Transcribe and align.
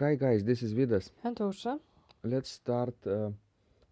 Hi 0.00 0.16
guys, 0.16 0.42
this 0.42 0.60
is 0.64 0.74
Vidas. 0.74 1.12
And 1.22 1.36
Ausra. 1.36 1.78
Let's 2.24 2.50
start 2.50 2.94
uh, 3.06 3.30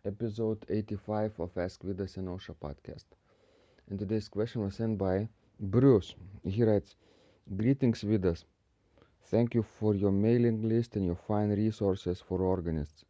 episode 0.04 0.66
85 0.68 1.38
of 1.38 1.56
Ask 1.56 1.80
Vidas 1.84 2.16
and 2.16 2.26
Ausra 2.26 2.56
podcast. 2.60 3.04
And 3.88 4.00
today's 4.00 4.28
question 4.28 4.62
was 4.64 4.74
sent 4.74 4.98
by 4.98 5.28
Bruce. 5.60 6.16
He 6.42 6.64
writes, 6.64 6.96
Greetings 7.56 8.02
Vidas. 8.02 8.44
Thank 9.26 9.54
you 9.54 9.62
for 9.62 9.94
your 9.94 10.10
mailing 10.10 10.68
list 10.68 10.96
and 10.96 11.06
your 11.06 11.14
fine 11.14 11.50
resources 11.50 12.20
for 12.20 12.40
organists. 12.40 13.04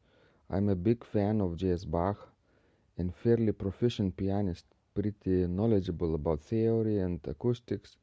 I'm 0.51 0.69
a 0.69 0.77
big 0.77 1.03
fan 1.03 1.41
of 1.41 1.57
J.S. 1.57 1.87
Bach 1.87 2.29
and 2.99 3.15
fairly 3.15 3.53
proficient 3.53 4.19
pianist, 4.19 4.67
pretty 4.95 5.47
knowledgeable 5.47 6.15
about 6.15 6.43
theory 6.43 6.99
and 6.99 7.21
acoustics, 7.27 7.97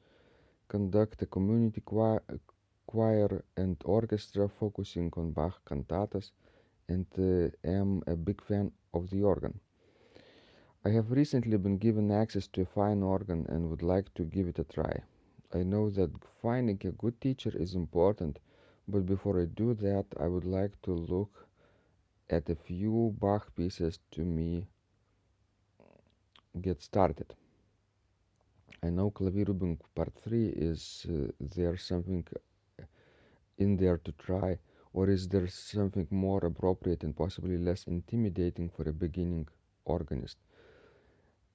conduct 0.68 1.21
a 1.21 1.28
community 1.28 1.82
choir, 1.82 2.24
choir 2.90 3.44
and 3.56 3.78
orchestra 3.86 4.50
focusing 4.50 5.11
on 5.16 5.32
Bach 5.32 5.61
cantatas 5.70 6.32
and 6.88 7.06
uh, 7.20 7.50
am 7.64 8.02
a 8.07 8.15
big 8.15 8.42
fan 8.42 8.71
of 8.96 9.10
the 9.12 9.21
organ. 9.21 9.60
I 10.84 10.89
have 10.89 11.12
recently 11.12 11.57
been 11.57 11.78
given 11.78 12.10
access 12.10 12.48
to 12.54 12.62
a 12.62 12.65
fine 12.65 13.04
organ 13.04 13.46
and 13.50 13.70
would 13.70 13.84
like 13.84 14.12
to 14.15 14.24
give 14.24 14.48
it 14.48 14.57
a 14.57 14.64
try. 14.64 15.04
I 15.54 15.62
know 15.62 15.89
that 15.92 16.10
finding 16.42 16.79
a 16.84 16.92
good 17.04 17.21
teacher 17.21 17.52
is 17.56 17.75
important, 17.75 18.39
but 18.88 19.06
before 19.06 19.40
I 19.40 19.46
do 19.46 19.76
that, 19.76 20.06
I 20.20 20.28
would 20.28 20.46
like 20.46 20.82
to 20.84 20.93
look 20.93 21.48
at 22.29 22.50
a 22.50 22.56
few 22.56 23.15
Bach 23.20 23.56
pieces 23.56 24.00
to 24.12 24.21
me 24.21 24.65
get 26.62 26.82
started. 26.82 27.36
I 28.82 28.90
know 28.90 29.12
Klavierübung 29.12 29.78
Part 29.93 30.14
3 30.24 30.48
is 30.48 31.06
uh, 31.10 31.32
there 31.56 31.78
something 31.78 32.26
in 33.59 33.78
there 33.78 34.00
to 34.00 34.12
try, 34.14 34.59
or 34.94 35.09
is 35.09 35.28
there 35.30 35.48
something 35.48 36.08
more 36.10 36.44
appropriate 36.46 37.04
and 37.04 37.16
possibly 37.16 37.58
less 37.60 37.86
intimidating 37.86 38.70
for 38.70 38.90
a 38.90 38.94
beginning 38.94 39.48
organist? 39.86 40.38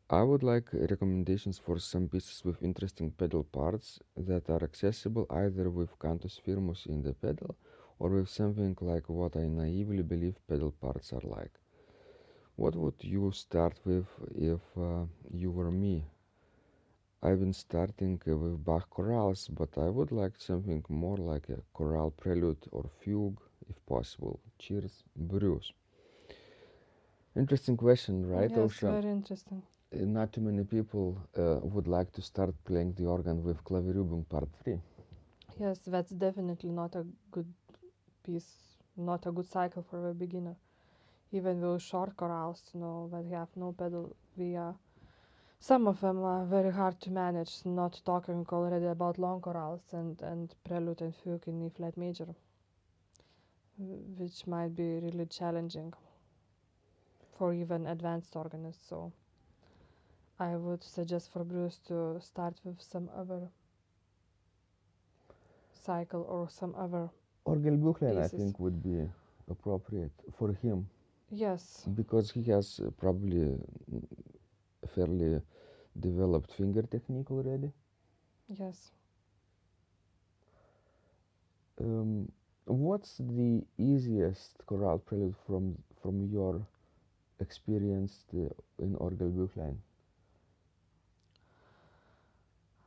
I 0.09 0.23
would 0.23 0.43
like 0.43 0.73
recommendations 0.73 1.59
for 1.59 1.79
some 1.79 2.09
pieces 2.09 2.43
with 2.43 2.63
interesting 2.63 3.11
pedal 3.11 3.45
parts 3.45 4.01
that 4.17 4.49
are 4.49 4.65
accessible 4.65 5.27
either 5.29 5.69
with 5.69 5.99
cantus 5.99 6.39
firmus 6.39 6.87
in 6.87 7.03
the 7.03 7.13
pedal 7.13 7.55
or 7.99 8.09
with 8.09 8.31
something 8.31 8.79
like 8.81 9.11
what 9.11 9.37
I 9.37 9.47
naively 9.47 10.03
believe 10.03 10.41
pedal 10.49 10.71
parts 10.71 11.13
are 11.13 11.21
like. 11.23 11.61
What 12.57 12.75
would 12.75 13.05
you 13.05 13.31
start 13.31 13.79
with 13.85 14.09
if 14.35 14.61
uh, 14.77 15.07
you 15.31 15.53
were 15.53 15.71
me? 15.71 16.05
I've 17.25 17.41
been 17.41 17.53
starting 17.55 18.21
uh, 18.29 18.37
with 18.37 18.65
Bach 18.65 18.89
chorales, 18.91 19.49
but 19.53 19.77
I 19.79 19.89
would 19.91 20.13
like 20.13 20.37
something 20.39 20.85
more 20.89 21.17
like 21.17 21.49
a 21.49 21.61
chorale 21.73 22.11
prelude 22.13 22.69
or 22.71 22.85
fugue, 23.01 23.41
if 23.69 23.85
possible. 23.87 24.39
Cheers, 24.59 25.03
Bruce. 25.17 25.73
Interesting 27.37 27.77
question, 27.77 28.27
right, 28.29 28.51
yes, 28.51 28.81
very 28.81 29.11
interesting. 29.11 29.63
Uh, 29.95 30.05
Not 30.05 30.33
too 30.33 30.41
many 30.43 30.65
people 30.65 31.19
uh, 31.37 31.61
would 31.63 31.87
like 31.89 32.13
to 32.13 32.23
start 32.23 32.55
playing 32.65 32.93
the 32.95 33.07
organ 33.07 33.43
with 33.45 33.63
Klavierübung 33.65 34.29
Part 34.29 34.49
3. 34.63 34.81
Yes, 35.59 35.79
that's 35.87 36.13
definitely 36.13 36.71
not 36.71 36.95
a 36.97 37.07
good 37.31 37.53
piece, 38.25 38.79
not 38.97 39.27
a 39.27 39.33
good 39.33 39.47
cycle 39.47 39.83
for 39.83 40.09
a 40.11 40.15
beginner. 40.15 40.57
Even 41.33 41.61
with 41.61 41.83
short 41.83 42.17
chorales, 42.17 42.63
you 42.75 42.81
know, 42.81 43.09
that 43.13 43.25
have 43.37 43.49
no 43.57 43.73
pedal 43.73 44.17
via. 44.37 44.75
Some 45.67 45.87
of 45.89 45.99
them 46.03 46.23
are 46.23 46.45
very 46.45 46.71
hard 46.71 47.01
to 47.01 47.11
manage, 47.11 47.65
not 47.65 47.99
talking 48.05 48.45
already 48.53 48.85
about 48.85 49.19
long 49.19 49.41
chorales 49.41 49.95
and, 49.95 50.21
and 50.21 50.55
prelude 50.63 51.01
and 51.01 51.15
fugue 51.17 51.49
in 51.49 51.63
E 51.63 51.71
flat 51.71 51.97
major, 51.97 52.35
which 54.19 54.47
might 54.47 54.77
be 54.77 55.01
really 55.01 55.25
challenging 55.25 55.95
for 57.39 57.55
even 57.55 57.87
advanced 57.87 58.37
organists. 58.37 58.87
So 58.87 59.11
I 60.39 60.55
would 60.57 60.83
suggest 60.85 61.33
for 61.33 61.45
Bruce 61.45 61.79
to 61.89 62.21
start 62.21 62.61
with 62.63 62.83
some 62.83 63.09
other 63.17 63.49
cycle 65.73 66.27
or 66.29 66.51
some 66.51 66.75
other. 66.77 67.09
Orgelbuchlein, 67.47 68.23
I 68.23 68.29
think, 68.29 68.61
would 68.61 68.83
be 68.83 69.09
appropriate 69.51 70.13
for 70.39 70.53
him 70.53 70.87
Yes, 71.31 71.87
because 71.95 72.31
he 72.31 72.43
has 72.53 72.81
uh, 72.81 72.91
probably 73.01 73.57
fairly 74.95 75.41
developed 75.99 76.53
finger 76.53 76.83
technique 76.83 77.31
already. 77.31 77.73
yes. 78.49 78.91
Um, 81.81 82.31
what's 82.67 83.19
the 83.19 83.65
easiest 83.79 84.65
chorale 84.67 84.99
prelude 84.99 85.37
from 85.47 85.79
from 86.01 86.25
your 86.27 86.67
experience 87.41 88.27
uh, 88.35 88.49
in 88.79 88.95
Orgelbuchlein? 88.97 89.79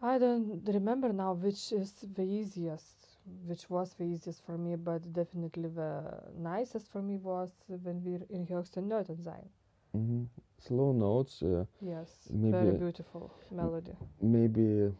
I 0.02 0.18
don't 0.18 0.64
remember 0.68 1.14
now 1.14 1.34
which 1.34 1.72
is 1.72 1.94
the 1.94 2.24
easiest, 2.24 3.18
which 3.46 3.70
was 3.70 3.94
the 3.96 4.04
easiest 4.04 4.44
for 4.44 4.58
me, 4.58 4.76
but 4.76 5.14
definitely 5.14 5.70
the 5.70 6.32
nicest 6.38 6.88
for 6.90 7.02
me 7.02 7.18
was 7.18 7.52
Wenn 7.68 8.04
wir 8.04 8.30
in 8.30 8.48
höchsten 8.48 8.88
Nöten 8.88 9.22
sein. 9.22 9.50
hmm 9.94 10.26
Slow 10.60 10.92
notes, 10.92 11.42
uh, 11.44 11.66
Yes, 11.82 12.28
Maybe 12.32 12.52
very 12.52 12.78
beautiful 12.78 13.32
melody. 13.52 13.96
maybe 14.22 14.92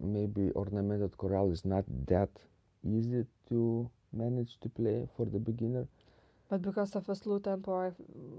maybe 0.00 0.50
ornamented 0.52 1.16
chorale 1.16 1.50
is 1.50 1.64
not 1.64 1.84
that 2.06 2.30
easy 2.84 3.24
to 3.48 3.90
manage 4.12 4.58
to 4.60 4.68
play 4.68 5.08
for 5.16 5.26
the 5.26 5.38
beginner. 5.38 5.86
But 6.48 6.62
because 6.62 6.94
of 6.96 7.08
a 7.08 7.14
slow 7.14 7.38
tempo, 7.40 7.72
I, 7.74 7.92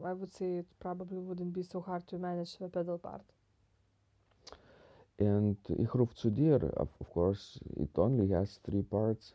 I 0.08 0.13
would 0.13 0.34
say 0.34 0.58
it 0.58 0.68
probably 0.79 1.19
wouldn't 1.19 1.53
be 1.53 1.63
so 1.63 1.81
hard 1.81 2.08
to 2.08 2.18
manage 2.18 2.58
the 2.58 2.69
pedal 2.69 2.97
part. 2.97 3.22
And 5.19 5.58
Ich 5.78 5.94
ruf 5.94 6.13
zu 6.16 6.29
dir, 6.31 6.63
of, 6.78 6.90
of 7.00 7.09
course, 7.09 7.59
it 7.75 7.97
only 7.97 8.29
has 8.29 8.59
three 8.63 8.84
parts. 8.84 9.34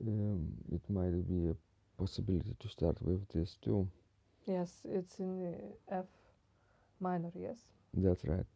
Um, 0.00 0.48
it 0.72 0.82
might 0.90 1.26
be 1.28 1.48
a 1.50 1.56
possibility 1.96 2.54
to 2.58 2.68
start 2.68 3.00
with 3.02 3.28
this 3.28 3.56
too. 3.62 3.86
Yes, 4.50 4.86
it's 4.88 5.20
in 5.20 5.74
F 5.88 6.06
minor, 7.00 7.32
yes. 7.36 7.68
That's 7.94 8.24
right. 8.26 8.46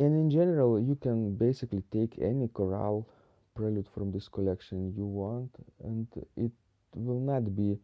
And 0.00 0.16
in 0.16 0.30
general, 0.30 0.80
you 0.80 0.96
can 0.96 1.34
basically 1.36 1.82
take 1.90 2.18
any 2.18 2.48
chorale 2.48 3.06
prelude 3.54 3.88
from 3.88 4.12
this 4.12 4.28
collection 4.28 4.92
you 4.94 5.06
want, 5.06 5.56
and 5.82 6.06
it 6.36 6.52
will 6.94 7.20
not 7.20 7.54
be 7.56 7.78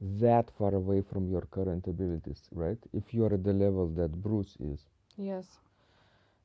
that 0.00 0.50
far 0.50 0.74
away 0.74 1.02
from 1.02 1.28
your 1.28 1.42
current 1.42 1.86
abilities, 1.88 2.48
right? 2.52 2.78
If 2.92 3.12
you 3.14 3.24
are 3.24 3.34
at 3.34 3.44
the 3.44 3.52
level 3.54 3.88
that 3.88 4.22
Bruce 4.22 4.56
is. 4.60 4.86
Yes. 5.18 5.60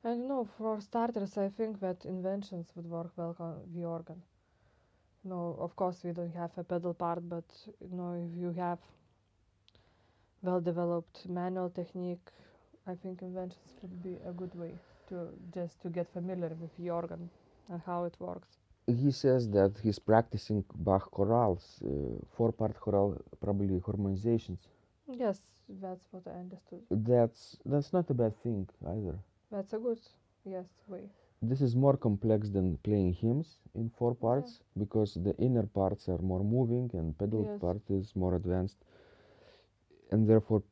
And 0.03 0.21
you 0.21 0.27
know, 0.27 0.45
for 0.45 0.79
starters, 0.81 1.37
I 1.37 1.49
think 1.49 1.79
that 1.81 2.05
inventions 2.05 2.73
would 2.75 2.85
work 2.85 3.11
well 3.17 3.35
on 3.39 3.71
the 3.73 3.85
organ. 3.85 4.23
No, 5.23 5.55
of 5.59 5.75
course, 5.75 6.03
we 6.03 6.11
don't 6.11 6.33
have 6.35 6.57
a 6.57 6.63
pedal 6.63 6.93
part, 6.93 7.27
but 7.27 7.45
you 7.79 7.95
know, 7.95 8.13
if 8.13 8.35
you 8.37 8.51
have 8.51 8.79
well 10.41 10.59
developed 10.61 11.27
manual 11.29 11.69
technique, 11.69 12.27
I 12.87 12.95
think 12.95 13.21
inventions 13.21 13.73
would 13.81 14.01
be 14.03 14.17
a 14.27 14.31
good 14.31 14.53
way 14.55 14.73
to 15.09 15.29
just 15.53 15.81
to 15.81 15.89
get 15.89 16.07
familiar 16.13 16.51
with 16.61 16.75
the 16.77 16.89
organ 16.89 17.29
and 17.69 17.81
how 17.85 18.03
it 18.05 18.15
works. 18.19 18.57
He 18.87 19.11
says 19.11 19.49
that 19.49 19.77
he's 19.83 19.99
practicing 19.99 20.63
Bach 20.75 21.09
chorales, 21.11 21.65
uh, 21.83 22.19
four-part 22.35 22.79
chorale, 22.79 23.17
probably 23.41 23.79
harmonizations. 23.79 24.59
Yes, 25.07 25.41
that's 25.81 26.07
what 26.11 26.27
I 26.27 26.39
understood. 26.39 26.81
That's 26.89 27.57
that's 27.65 27.93
not 27.93 28.09
a 28.09 28.13
bad 28.13 28.35
thing 28.43 28.67
either. 28.85 29.17
That's 29.51 29.73
a 29.73 29.79
good, 29.79 29.99
yes, 30.45 30.67
way. 30.87 31.09
This 31.41 31.61
is 31.61 31.75
more 31.75 31.97
complex 31.97 32.49
than 32.49 32.77
playing 32.77 33.13
hymns 33.13 33.57
in 33.73 33.89
four 33.89 34.15
Yeah. 34.21 34.21
parts 34.21 34.61
because 34.77 35.15
the 35.15 35.35
inner 35.37 35.65
parts 35.65 36.07
are 36.07 36.19
more 36.19 36.43
moving 36.43 36.89
and 36.93 37.17
pedal 37.17 37.45
Yes. 37.45 37.59
part 37.59 37.81
is 37.89 38.15
more 38.15 38.35
advanced, 38.35 38.77
and 40.11 40.27
therefore, 40.27 40.63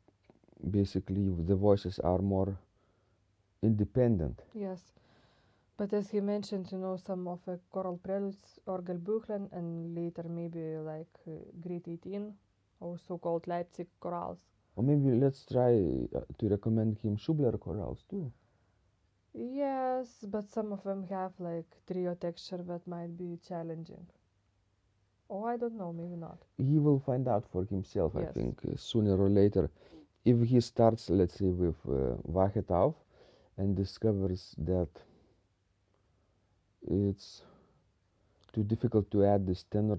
basically, 0.71 1.29
the 1.29 1.55
voices 1.55 1.99
are 1.99 2.19
more 2.19 2.57
independent. 3.61 4.41
Yes. 4.53 4.93
But 5.77 5.93
as 5.93 6.09
he 6.09 6.19
mentioned, 6.21 6.71
you 6.71 6.77
know, 6.77 6.97
some 6.97 7.27
of 7.27 7.43
the 7.45 7.59
choral 7.71 7.97
preludes, 7.97 8.59
Orgelbuchlein, 8.67 9.49
and 9.51 9.95
later 9.95 10.23
maybe 10.29 10.77
like 10.77 11.19
uh, 11.27 11.31
Great 11.59 11.87
18 11.87 12.33
or 12.79 12.97
so-called 12.97 13.47
Leipzig 13.47 13.87
chorales. 14.01 14.39
Or 14.75 14.83
maybe 14.83 15.11
let's 15.11 15.45
try 15.45 15.73
uh, 16.15 16.21
to 16.37 16.47
recommend 16.49 16.97
him 16.99 17.17
Schubler 17.17 17.57
chorales 17.57 18.03
too. 18.09 18.31
Yes, 19.33 20.23
but 20.27 20.49
some 20.51 20.71
of 20.71 20.83
them 20.83 21.03
have 21.07 21.39
like 21.39 21.81
trio 21.87 22.13
texture 22.13 22.61
that 22.63 22.87
might 22.87 23.17
be 23.17 23.37
challenging. 23.47 24.07
Oh, 25.29 25.43
I 25.45 25.57
don't 25.57 25.77
know, 25.77 25.93
maybe 25.93 26.15
not. 26.15 26.39
He 26.57 26.77
will 26.77 26.99
find 26.99 27.27
out 27.27 27.45
for 27.51 27.63
himself, 27.65 28.15
I 28.15 28.25
think, 28.25 28.59
uh, 28.65 28.75
sooner 28.75 29.15
or 29.17 29.29
later. 29.29 29.69
If 30.25 30.41
he 30.47 30.59
starts, 30.59 31.09
let's 31.09 31.35
say, 31.35 31.49
with 31.49 31.75
uh, 31.87 32.15
Wachet 32.27 32.69
auf 32.71 32.95
and 33.57 33.75
discovers 33.75 34.55
that 34.57 34.89
it's 36.87 37.43
too 38.53 38.63
difficult 38.63 39.09
to 39.11 39.23
add 39.25 39.45
this 39.45 39.63
tenor 39.63 39.97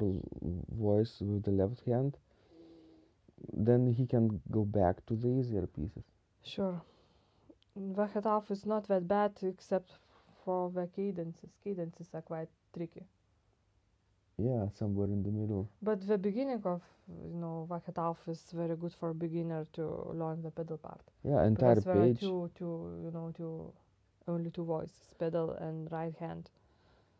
voice 0.76 1.20
with 1.20 1.42
the 1.44 1.50
left 1.50 1.80
hand, 1.86 2.16
then 3.52 3.86
he 3.92 4.06
can 4.06 4.40
go 4.50 4.64
back 4.64 5.04
to 5.06 5.14
the 5.14 5.28
easier 5.28 5.66
pieces. 5.66 6.04
Sure. 6.42 6.82
The 7.76 8.06
het 8.06 8.24
half 8.24 8.50
is 8.50 8.64
not 8.66 8.86
that 8.88 9.06
bad 9.06 9.42
except 9.42 9.98
for 10.44 10.70
the 10.70 10.86
cadences. 10.88 11.56
Cadences 11.62 12.14
are 12.14 12.22
quite 12.22 12.48
tricky. 12.72 13.06
Yeah, 14.38 14.68
somewhere 14.70 15.08
in 15.08 15.22
the 15.22 15.30
middle. 15.30 15.68
But 15.82 16.06
the 16.06 16.18
beginning 16.18 16.62
of 16.64 16.82
you 17.08 17.36
know 17.38 17.66
the 17.68 17.78
het 17.78 17.96
half 17.96 18.26
is 18.28 18.50
very 18.52 18.76
good 18.76 18.92
for 18.94 19.10
a 19.10 19.14
beginner 19.14 19.64
to 19.72 19.84
learn 20.12 20.42
the 20.42 20.50
pedal 20.50 20.78
part. 20.78 21.10
Yeah, 21.24 21.44
entire 21.44 21.76
because 21.76 21.84
there 21.84 21.98
are 22.00 22.08
two 22.08 22.50
two 22.54 23.00
you 23.02 23.10
know 23.10 23.30
two 23.32 23.72
only 24.26 24.50
two 24.50 24.64
voices, 24.64 25.14
pedal 25.18 25.50
and 25.52 25.90
right 25.92 26.16
hand. 26.16 26.50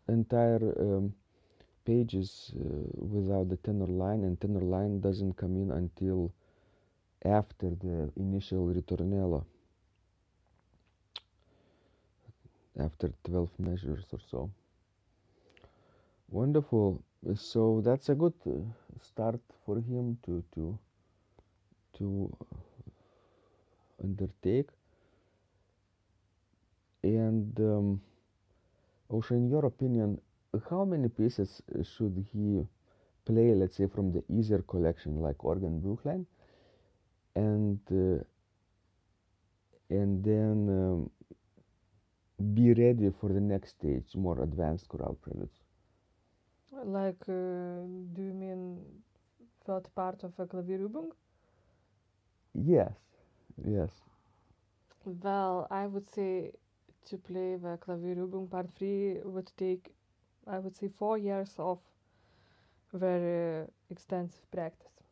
entire 0.08 0.74
um, 0.80 1.14
pages 1.84 2.52
uh, 2.56 2.60
without 3.16 3.48
the 3.48 3.56
tenor 3.56 3.86
line, 3.86 4.24
and 4.24 4.40
tenor 4.40 4.60
line 4.60 5.00
doesn't 5.00 5.34
come 5.36 5.56
in 5.56 5.70
until 5.70 6.32
after 7.24 7.70
the 7.70 8.10
initial 8.16 8.66
ritornello, 8.66 9.44
after 12.80 13.12
12 13.24 13.50
measures 13.58 14.06
or 14.12 14.20
so. 14.30 14.50
Wonderful. 16.30 17.02
So 17.34 17.82
that's 17.82 18.08
a 18.08 18.14
good 18.14 18.32
uh, 18.46 18.52
start 19.02 19.40
for 19.66 19.76
him 19.80 20.16
to 20.24 20.42
to 20.54 20.78
to 21.92 22.30
undertake. 24.02 24.70
And 27.02 27.58
um, 27.60 28.00
in 29.30 29.48
your 29.50 29.66
opinion, 29.66 30.20
how 30.70 30.84
many 30.84 31.08
pieces 31.08 31.62
uh, 31.78 31.82
should 31.82 32.24
he 32.32 32.66
play, 33.26 33.54
let's 33.54 33.76
say, 33.76 33.86
from 33.86 34.12
the 34.12 34.24
easier 34.28 34.62
collection, 34.62 35.20
like 35.20 35.38
Orgelbuchlein, 35.38 36.26
and 37.34 37.80
uh, 37.90 38.22
and 39.90 40.24
then 40.24 40.68
um, 40.68 41.10
be 42.40 42.72
ready 42.72 43.10
for 43.10 43.30
the 43.32 43.40
next 43.40 43.70
stage, 43.70 44.16
more 44.16 44.40
advanced 44.42 44.88
chorale 44.88 45.14
preludes? 45.20 45.62
Like, 46.84 47.28
uh, 47.28 47.82
do 48.14 48.22
you 48.22 48.32
mean 48.34 49.02
third 49.64 49.88
part 49.94 50.22
of 50.24 50.38
a 50.38 50.46
Klavierübung? 50.46 51.12
Yes, 52.54 52.96
yes. 53.64 54.02
Well, 55.04 55.66
I 55.70 55.86
would 55.86 56.08
say 56.08 56.52
to 57.06 57.18
play 57.18 57.56
the 57.56 57.78
Klavierübung 57.78 58.50
part 58.50 58.70
3 58.72 59.20
would 59.24 59.52
take, 59.56 59.94
I 60.46 60.58
would 60.58 60.76
say, 60.76 60.88
four 60.88 61.18
years 61.18 61.54
of 61.58 61.80
very 62.92 63.66
extensive 63.90 64.50
practice, 64.50 65.02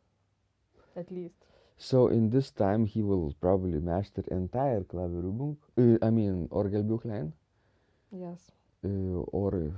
at 0.95 1.11
least. 1.11 1.48
So 1.79 2.09
in 2.09 2.29
this 2.29 2.51
time, 2.51 2.85
he 2.85 3.01
will 3.01 3.33
probably 3.41 3.79
master 3.79 4.23
entire 4.29 4.81
Klavierübung, 4.83 5.57
uh, 5.79 5.97
I 6.05 6.11
mean 6.11 6.47
Orgelbuchlein, 6.51 7.33
Yes. 8.11 8.51
uh, 8.85 9.21
or 9.31 9.55
uh, 9.55 9.71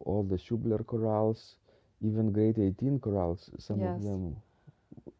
all 0.00 0.24
the 0.24 0.36
Schubler 0.38 0.84
chorales, 0.84 1.56
even 2.00 2.32
Great 2.32 2.58
18 2.58 2.98
chorales. 2.98 3.50
Some 3.60 3.82
of 3.82 4.02
them 4.02 4.36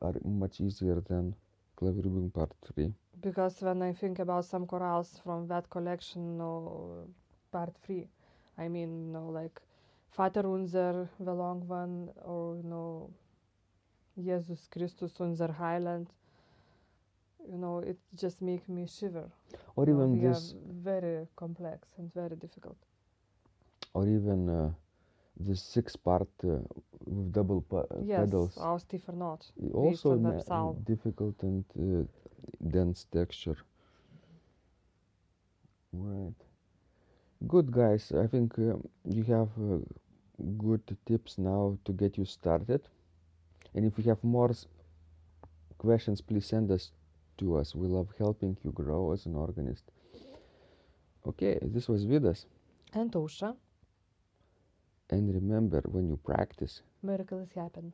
are 0.03 0.15
much 0.25 0.61
easier 0.61 1.01
than 1.01 1.35
Klavierübung 1.77 2.33
Part 2.33 2.53
3. 2.63 2.93
Because 3.21 3.61
when 3.63 3.83
I 3.83 3.93
think 3.93 4.19
about 4.19 4.47
some 4.47 4.67
chorales 4.67 5.21
from 5.23 5.47
that 5.49 5.69
collection, 5.71 6.39
no, 6.39 7.07
part 7.53 7.75
3, 7.83 8.09
I 8.59 8.69
mean, 8.69 9.07
you 9.07 9.13
know, 9.13 9.29
like 9.29 9.61
Vater 10.17 10.47
Unser, 10.47 11.09
the 11.21 11.35
long 11.35 11.67
one, 11.69 12.11
or, 12.25 12.57
you 12.57 12.63
know, 12.65 13.11
Jesus 14.17 14.67
Christus 14.69 15.21
unser 15.21 15.49
Heiland, 15.59 16.09
you 17.49 17.57
know, 17.59 17.79
it 17.79 17.99
just 18.15 18.41
make 18.41 18.69
me 18.69 18.87
shiver. 18.87 19.31
Or 19.77 19.89
You 19.89 19.93
know, 19.93 20.05
even 20.05 20.19
they 20.19 20.19
this, 20.19 20.55
very 20.67 21.27
complex 21.37 21.89
and 21.99 22.13
very 22.13 22.37
difficult. 22.37 22.77
or 23.95 24.07
even 24.07 24.49
uh, 24.49 24.71
the 25.39 25.55
six 25.57 25.97
part 25.97 26.29
uh, 26.45 26.59
with 27.07 27.33
double 27.33 27.65
uh, 27.73 27.83
Yes, 28.01 28.15
pedals. 28.15 28.57
aus 28.57 28.85
tiefer 28.85 29.15
Not. 29.15 29.53
i- 29.63 29.71
Also 29.73 30.17
difficult 30.85 31.43
and 31.43 31.65
uh, 31.79 32.05
dense 32.71 33.05
texture. 33.05 33.57
Right. 35.93 36.35
Good 37.47 37.71
guys. 37.73 38.13
I 38.13 38.27
think 38.27 38.59
um, 38.59 38.89
you 39.05 39.23
have 39.25 39.49
uh, 39.59 39.79
good 40.59 40.97
tips 41.07 41.39
now 41.39 41.79
to 41.85 41.93
get 41.93 42.17
you 42.19 42.25
started. 42.25 42.89
And 43.75 43.85
if 43.85 43.99
you 43.99 44.05
have 44.05 44.23
more 44.25 44.51
s- 44.51 44.67
questions, 45.79 46.21
please 46.21 46.47
send 46.47 46.71
us 46.71 46.93
to 47.39 47.57
us. 47.57 47.75
We 47.75 47.89
love 47.89 48.09
helping 48.19 48.57
you 48.63 48.73
grow 48.73 49.13
as 49.13 49.27
an 49.27 49.35
organist. 49.35 49.85
Okay, 51.27 51.59
this 51.63 51.89
was 51.89 52.05
Vidas. 52.05 52.47
And 52.93 53.11
Ausra, 53.13 53.57
And 55.11 55.35
remember, 55.35 55.83
when 55.91 56.09
you 56.09 56.17
practice, 56.17 56.83
miracles 57.03 57.53
happen. 57.55 57.93